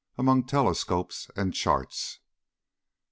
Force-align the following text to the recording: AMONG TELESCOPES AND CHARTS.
AMONG 0.17 0.45
TELESCOPES 0.45 1.29
AND 1.35 1.53
CHARTS. 1.53 2.21